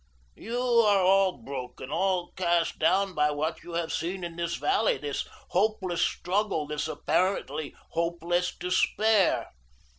You 0.33 0.57
are 0.59 0.99
all 1.03 1.33
broken, 1.43 1.91
all 1.91 2.31
cast 2.31 2.79
down 2.79 3.13
by 3.13 3.29
what 3.29 3.61
you 3.61 3.73
have 3.73 3.93
seen 3.93 4.23
in 4.23 4.35
this 4.35 4.55
valley, 4.55 4.97
this 4.97 5.27
hopeless 5.49 6.01
struggle, 6.01 6.65
this 6.65 6.87
apparently 6.87 7.75
hopeless 7.91 8.51
despair. 8.57 9.51